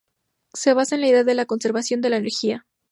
Se 0.55 0.73
basa 0.73 0.95
en 0.95 1.01
la 1.01 1.07
idea 1.09 1.23
de 1.23 1.35
la 1.35 1.45
conservación 1.45 2.01
de 2.01 2.09
la 2.09 2.17
energía. 2.17 2.65